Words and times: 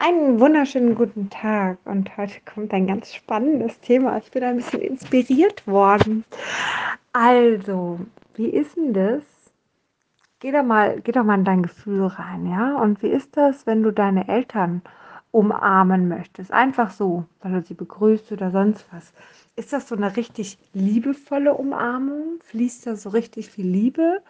Einen 0.00 0.38
wunderschönen 0.38 0.94
guten 0.94 1.28
Tag 1.28 1.78
und 1.84 2.16
heute 2.16 2.40
kommt 2.42 2.72
ein 2.72 2.86
ganz 2.86 3.12
spannendes 3.12 3.80
Thema. 3.80 4.16
Ich 4.18 4.30
bin 4.30 4.44
ein 4.44 4.56
bisschen 4.58 4.80
inspiriert 4.80 5.66
worden. 5.66 6.24
Also, 7.12 7.98
wie 8.36 8.46
ist 8.46 8.76
denn 8.76 8.92
das? 8.92 9.22
Geh 10.38 10.52
doch 10.52 10.62
mal, 10.62 11.00
geh 11.00 11.10
doch 11.10 11.24
mal 11.24 11.34
in 11.34 11.44
dein 11.44 11.64
Gefühl 11.64 12.06
rein, 12.06 12.46
ja? 12.46 12.76
Und 12.76 13.02
wie 13.02 13.08
ist 13.08 13.36
das, 13.36 13.66
wenn 13.66 13.82
du 13.82 13.90
deine 13.90 14.28
Eltern 14.28 14.82
umarmen 15.32 16.06
möchtest? 16.06 16.52
Einfach 16.52 16.92
so, 16.92 17.24
weil 17.40 17.54
du 17.54 17.62
sie 17.62 17.74
begrüßt 17.74 18.30
oder 18.30 18.52
sonst 18.52 18.86
was. 18.92 19.12
Ist 19.56 19.72
das 19.72 19.88
so 19.88 19.96
eine 19.96 20.16
richtig 20.16 20.58
liebevolle 20.74 21.54
Umarmung? 21.54 22.38
Fließt 22.44 22.86
da 22.86 22.94
so 22.94 23.08
richtig 23.08 23.50
viel 23.50 23.66
Liebe? 23.66 24.22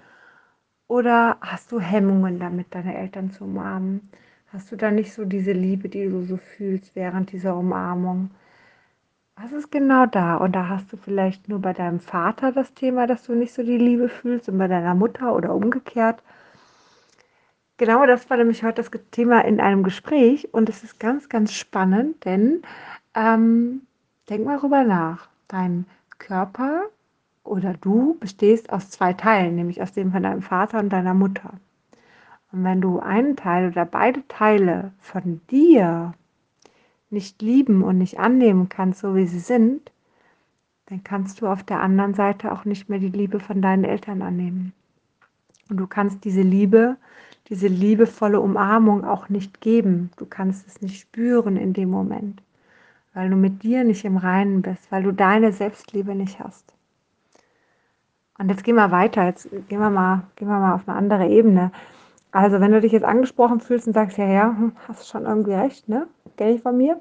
Oder 0.86 1.36
hast 1.42 1.72
du 1.72 1.78
Hemmungen 1.78 2.40
damit, 2.40 2.74
deine 2.74 2.96
Eltern 2.96 3.32
zu 3.32 3.44
umarmen? 3.44 4.08
Hast 4.50 4.72
du 4.72 4.76
da 4.76 4.90
nicht 4.90 5.12
so 5.12 5.26
diese 5.26 5.52
Liebe, 5.52 5.90
die 5.90 6.08
du 6.08 6.22
so 6.22 6.38
fühlst 6.38 6.96
während 6.96 7.32
dieser 7.32 7.54
Umarmung? 7.54 8.30
Was 9.36 9.52
ist 9.52 9.70
genau 9.70 10.06
da? 10.06 10.36
Und 10.36 10.52
da 10.52 10.68
hast 10.68 10.90
du 10.90 10.96
vielleicht 10.96 11.50
nur 11.50 11.60
bei 11.60 11.74
deinem 11.74 12.00
Vater 12.00 12.50
das 12.52 12.72
Thema, 12.72 13.06
dass 13.06 13.24
du 13.24 13.34
nicht 13.34 13.52
so 13.52 13.62
die 13.62 13.76
Liebe 13.76 14.08
fühlst 14.08 14.48
und 14.48 14.56
bei 14.56 14.66
deiner 14.66 14.94
Mutter 14.94 15.34
oder 15.36 15.54
umgekehrt. 15.54 16.22
Genau 17.76 18.06
das 18.06 18.30
war 18.30 18.38
nämlich 18.38 18.64
heute 18.64 18.82
das 18.82 18.90
Thema 19.10 19.44
in 19.44 19.60
einem 19.60 19.82
Gespräch 19.82 20.52
und 20.54 20.70
es 20.70 20.82
ist 20.82 20.98
ganz, 20.98 21.28
ganz 21.28 21.52
spannend, 21.52 22.24
denn 22.24 22.62
ähm, 23.14 23.82
denk 24.30 24.46
mal 24.46 24.56
rüber 24.56 24.82
nach. 24.82 25.28
Dein 25.46 25.84
Körper 26.18 26.84
oder 27.44 27.74
du 27.74 28.16
bestehst 28.18 28.72
aus 28.72 28.90
zwei 28.90 29.12
Teilen, 29.12 29.56
nämlich 29.56 29.82
aus 29.82 29.92
dem 29.92 30.10
von 30.10 30.22
deinem 30.22 30.42
Vater 30.42 30.78
und 30.78 30.88
deiner 30.88 31.14
Mutter. 31.14 31.52
Und 32.52 32.64
wenn 32.64 32.80
du 32.80 32.98
einen 32.98 33.36
Teil 33.36 33.68
oder 33.70 33.84
beide 33.84 34.26
Teile 34.28 34.92
von 35.00 35.40
dir 35.50 36.14
nicht 37.10 37.42
lieben 37.42 37.82
und 37.82 37.98
nicht 37.98 38.18
annehmen 38.18 38.68
kannst, 38.68 39.00
so 39.00 39.14
wie 39.14 39.26
sie 39.26 39.38
sind, 39.38 39.90
dann 40.86 41.04
kannst 41.04 41.40
du 41.40 41.46
auf 41.46 41.62
der 41.62 41.80
anderen 41.80 42.14
Seite 42.14 42.50
auch 42.52 42.64
nicht 42.64 42.88
mehr 42.88 42.98
die 42.98 43.10
Liebe 43.10 43.40
von 43.40 43.60
deinen 43.60 43.84
Eltern 43.84 44.22
annehmen. 44.22 44.72
Und 45.68 45.76
du 45.76 45.86
kannst 45.86 46.24
diese 46.24 46.40
Liebe, 46.40 46.96
diese 47.50 47.68
liebevolle 47.68 48.40
Umarmung 48.40 49.04
auch 49.04 49.28
nicht 49.28 49.60
geben. 49.60 50.10
Du 50.16 50.24
kannst 50.24 50.66
es 50.66 50.80
nicht 50.80 51.00
spüren 51.00 51.56
in 51.56 51.74
dem 51.74 51.90
Moment, 51.90 52.42
weil 53.12 53.28
du 53.28 53.36
mit 53.36 53.62
dir 53.62 53.84
nicht 53.84 54.04
im 54.04 54.16
Reinen 54.16 54.62
bist, 54.62 54.90
weil 54.90 55.02
du 55.02 55.12
deine 55.12 55.52
Selbstliebe 55.52 56.14
nicht 56.14 56.40
hast. 56.40 56.72
Und 58.38 58.48
jetzt 58.50 58.64
gehen 58.64 58.76
wir 58.76 58.90
weiter, 58.90 59.24
jetzt 59.24 59.50
gehen 59.68 59.80
wir 59.80 59.90
mal, 59.90 60.22
gehen 60.36 60.48
wir 60.48 60.58
mal 60.58 60.74
auf 60.74 60.88
eine 60.88 60.96
andere 60.96 61.28
Ebene. 61.28 61.72
Also, 62.30 62.60
wenn 62.60 62.72
du 62.72 62.80
dich 62.80 62.92
jetzt 62.92 63.04
angesprochen 63.04 63.60
fühlst 63.60 63.86
und 63.86 63.94
sagst, 63.94 64.18
ja, 64.18 64.26
ja, 64.26 64.48
hm, 64.48 64.72
hast 64.86 65.08
schon 65.08 65.24
irgendwie 65.24 65.54
recht, 65.54 65.88
ne? 65.88 66.06
Kenne 66.36 66.52
ich 66.52 66.62
von 66.62 66.76
mir. 66.76 67.00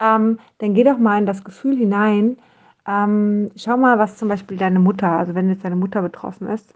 Ähm, 0.00 0.38
dann 0.58 0.74
geh 0.74 0.84
doch 0.84 0.98
mal 0.98 1.18
in 1.18 1.26
das 1.26 1.44
Gefühl 1.44 1.76
hinein. 1.76 2.38
Ähm, 2.86 3.50
schau 3.56 3.76
mal, 3.76 3.98
was 3.98 4.16
zum 4.16 4.28
Beispiel 4.28 4.56
deine 4.56 4.80
Mutter, 4.80 5.10
also 5.10 5.34
wenn 5.34 5.48
jetzt 5.48 5.64
deine 5.64 5.76
Mutter 5.76 6.02
betroffen 6.02 6.48
ist, 6.48 6.74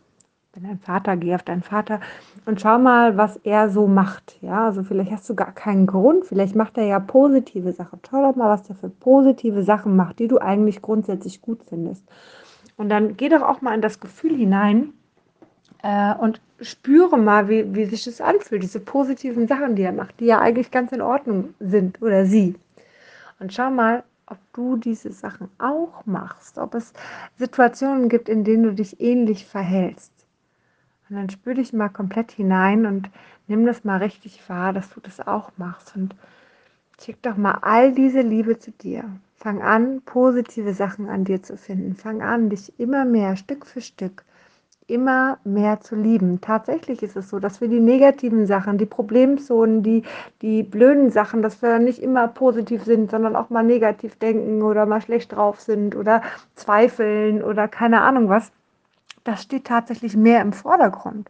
wenn 0.54 0.64
dein 0.64 0.78
Vater, 0.78 1.16
geh 1.16 1.34
auf 1.34 1.42
deinen 1.42 1.62
Vater 1.62 2.00
und 2.46 2.60
schau 2.60 2.78
mal, 2.78 3.16
was 3.16 3.36
er 3.38 3.68
so 3.68 3.86
macht. 3.86 4.38
Ja, 4.40 4.66
also 4.66 4.82
vielleicht 4.82 5.12
hast 5.12 5.28
du 5.28 5.34
gar 5.34 5.52
keinen 5.52 5.86
Grund, 5.86 6.24
vielleicht 6.24 6.56
macht 6.56 6.78
er 6.78 6.84
ja 6.84 6.98
positive 6.98 7.72
Sachen. 7.72 8.00
Schau 8.08 8.22
doch 8.22 8.36
mal, 8.36 8.48
was 8.48 8.62
der 8.62 8.76
für 8.76 8.88
positive 8.88 9.62
Sachen 9.62 9.96
macht, 9.96 10.18
die 10.18 10.28
du 10.28 10.38
eigentlich 10.38 10.80
grundsätzlich 10.82 11.42
gut 11.42 11.62
findest. 11.68 12.04
Und 12.76 12.88
dann 12.88 13.16
geh 13.16 13.28
doch 13.28 13.42
auch 13.42 13.60
mal 13.60 13.74
in 13.74 13.82
das 13.82 14.00
Gefühl 14.00 14.34
hinein, 14.36 14.94
äh, 15.82 16.14
und 16.14 16.40
spüre 16.60 17.18
mal, 17.18 17.48
wie, 17.48 17.74
wie 17.74 17.84
sich 17.84 18.04
das 18.04 18.20
anfühlt, 18.20 18.62
diese 18.62 18.80
positiven 18.80 19.46
Sachen, 19.46 19.76
die 19.76 19.82
er 19.82 19.92
macht, 19.92 20.20
die 20.20 20.26
ja 20.26 20.40
eigentlich 20.40 20.70
ganz 20.70 20.92
in 20.92 21.00
Ordnung 21.00 21.54
sind 21.60 22.02
oder 22.02 22.26
sie. 22.26 22.56
Und 23.38 23.52
schau 23.52 23.70
mal, 23.70 24.02
ob 24.26 24.38
du 24.52 24.76
diese 24.76 25.12
Sachen 25.12 25.48
auch 25.58 26.04
machst, 26.04 26.58
ob 26.58 26.74
es 26.74 26.92
Situationen 27.36 28.08
gibt, 28.08 28.28
in 28.28 28.44
denen 28.44 28.64
du 28.64 28.74
dich 28.74 29.00
ähnlich 29.00 29.46
verhältst. 29.46 30.12
Und 31.08 31.16
dann 31.16 31.30
spür 31.30 31.54
dich 31.54 31.72
mal 31.72 31.88
komplett 31.88 32.32
hinein 32.32 32.84
und 32.84 33.08
nimm 33.46 33.64
das 33.64 33.84
mal 33.84 33.98
richtig 33.98 34.46
wahr, 34.48 34.72
dass 34.72 34.90
du 34.90 35.00
das 35.00 35.26
auch 35.26 35.52
machst. 35.56 35.96
Und 35.96 36.14
schick 37.00 37.22
doch 37.22 37.36
mal 37.36 37.58
all 37.62 37.92
diese 37.92 38.20
Liebe 38.20 38.58
zu 38.58 38.72
dir. 38.72 39.04
Fang 39.36 39.62
an, 39.62 40.02
positive 40.02 40.74
Sachen 40.74 41.08
an 41.08 41.24
dir 41.24 41.42
zu 41.42 41.56
finden. 41.56 41.94
Fang 41.94 42.20
an, 42.20 42.50
dich 42.50 42.78
immer 42.78 43.04
mehr 43.04 43.36
Stück 43.36 43.64
für 43.64 43.80
Stück 43.80 44.24
immer 44.88 45.38
mehr 45.44 45.80
zu 45.80 45.94
lieben. 45.94 46.40
Tatsächlich 46.40 47.02
ist 47.02 47.16
es 47.16 47.28
so, 47.28 47.38
dass 47.38 47.60
wir 47.60 47.68
die 47.68 47.80
negativen 47.80 48.46
Sachen, 48.46 48.78
die 48.78 48.86
Problemzonen, 48.86 49.82
die, 49.82 50.02
die 50.42 50.62
blöden 50.62 51.10
Sachen, 51.10 51.42
dass 51.42 51.62
wir 51.62 51.78
nicht 51.78 52.02
immer 52.02 52.26
positiv 52.26 52.84
sind, 52.84 53.10
sondern 53.10 53.36
auch 53.36 53.50
mal 53.50 53.62
negativ 53.62 54.16
denken 54.16 54.62
oder 54.62 54.86
mal 54.86 55.02
schlecht 55.02 55.32
drauf 55.32 55.60
sind 55.60 55.94
oder 55.94 56.22
zweifeln 56.56 57.42
oder 57.42 57.68
keine 57.68 58.00
Ahnung 58.00 58.28
was. 58.28 58.50
Das 59.24 59.42
steht 59.42 59.66
tatsächlich 59.66 60.16
mehr 60.16 60.40
im 60.40 60.52
Vordergrund 60.52 61.28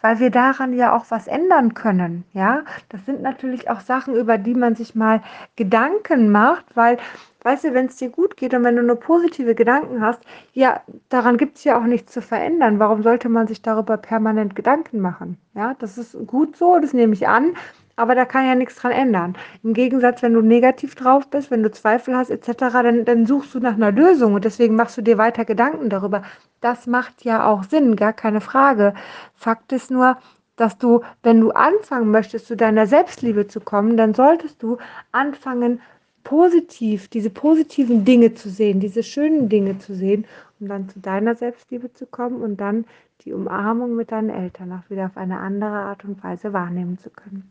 weil 0.00 0.20
wir 0.20 0.30
daran 0.30 0.72
ja 0.72 0.94
auch 0.94 1.06
was 1.08 1.26
ändern 1.26 1.74
können. 1.74 2.24
Ja, 2.32 2.62
das 2.88 3.04
sind 3.04 3.22
natürlich 3.22 3.68
auch 3.68 3.80
Sachen, 3.80 4.14
über 4.14 4.38
die 4.38 4.54
man 4.54 4.74
sich 4.74 4.94
mal 4.94 5.22
Gedanken 5.56 6.30
macht, 6.30 6.64
weil 6.74 6.98
weißt 7.42 7.64
du, 7.64 7.74
wenn 7.74 7.86
es 7.86 7.96
dir 7.96 8.10
gut 8.10 8.36
geht 8.36 8.54
und 8.54 8.64
wenn 8.64 8.76
du 8.76 8.82
nur 8.82 8.96
positive 8.96 9.54
Gedanken 9.54 10.00
hast, 10.00 10.20
ja, 10.52 10.80
daran 11.08 11.36
gibt 11.36 11.58
es 11.58 11.64
ja 11.64 11.78
auch 11.78 11.84
nichts 11.84 12.12
zu 12.12 12.22
verändern. 12.22 12.78
Warum 12.78 13.02
sollte 13.02 13.28
man 13.28 13.46
sich 13.46 13.62
darüber 13.62 13.96
permanent 13.96 14.56
Gedanken 14.56 15.00
machen? 15.00 15.38
Ja, 15.54 15.74
das 15.78 15.98
ist 15.98 16.16
gut 16.26 16.56
so, 16.56 16.78
das 16.78 16.92
nehme 16.92 17.14
ich 17.14 17.28
an, 17.28 17.54
aber 17.96 18.14
da 18.14 18.24
kann 18.24 18.46
ja 18.46 18.54
nichts 18.54 18.76
dran 18.76 18.92
ändern. 18.92 19.36
Im 19.62 19.74
Gegensatz, 19.74 20.22
wenn 20.22 20.32
du 20.34 20.40
negativ 20.40 20.94
drauf 20.94 21.28
bist, 21.28 21.50
wenn 21.50 21.62
du 21.62 21.70
Zweifel 21.70 22.16
hast, 22.16 22.30
etc., 22.30 22.52
dann, 22.58 23.04
dann 23.04 23.26
suchst 23.26 23.54
du 23.54 23.60
nach 23.60 23.74
einer 23.74 23.92
Lösung 23.92 24.34
und 24.34 24.44
deswegen 24.44 24.76
machst 24.76 24.96
du 24.96 25.02
dir 25.02 25.18
weiter 25.18 25.44
Gedanken 25.44 25.90
darüber. 25.90 26.22
Das 26.60 26.86
macht 26.86 27.24
ja 27.24 27.46
auch 27.46 27.64
Sinn, 27.64 27.96
gar 27.96 28.12
keine 28.12 28.40
Frage. 28.40 28.94
Fakt 29.34 29.72
ist 29.72 29.90
nur, 29.90 30.16
dass 30.56 30.76
du, 30.78 31.02
wenn 31.22 31.40
du 31.40 31.50
anfangen 31.50 32.10
möchtest, 32.10 32.46
zu 32.46 32.56
deiner 32.56 32.86
Selbstliebe 32.86 33.46
zu 33.46 33.60
kommen, 33.60 33.96
dann 33.96 34.14
solltest 34.14 34.62
du 34.62 34.78
anfangen, 35.12 35.80
positiv, 36.28 37.08
diese 37.08 37.30
positiven 37.30 38.04
Dinge 38.04 38.34
zu 38.34 38.50
sehen, 38.50 38.80
diese 38.80 39.02
schönen 39.02 39.48
Dinge 39.48 39.78
zu 39.78 39.94
sehen, 39.94 40.26
um 40.60 40.68
dann 40.68 40.86
zu 40.90 41.00
deiner 41.00 41.34
Selbstliebe 41.34 41.94
zu 41.94 42.04
kommen 42.04 42.42
und 42.42 42.58
dann 42.60 42.84
die 43.22 43.32
Umarmung 43.32 43.96
mit 43.96 44.12
deinen 44.12 44.28
Eltern 44.28 44.72
auch 44.72 44.90
wieder 44.90 45.06
auf 45.06 45.16
eine 45.16 45.38
andere 45.38 45.70
Art 45.70 46.04
und 46.04 46.22
Weise 46.22 46.52
wahrnehmen 46.52 46.98
zu 46.98 47.08
können. 47.08 47.50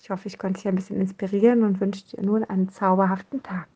Ich 0.00 0.10
hoffe, 0.10 0.26
ich 0.26 0.36
konnte 0.36 0.58
dich 0.58 0.66
ein 0.66 0.74
bisschen 0.74 1.00
inspirieren 1.00 1.62
und 1.62 1.80
wünsche 1.80 2.08
dir 2.08 2.24
nun 2.24 2.42
einen 2.42 2.68
zauberhaften 2.70 3.40
Tag. 3.44 3.68